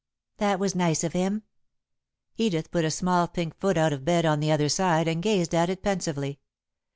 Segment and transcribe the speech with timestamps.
[0.37, 1.43] "That was nice of him."
[2.35, 5.53] Edith put a small pink foot out of bed on the other side and gazed
[5.53, 6.39] at it pensively.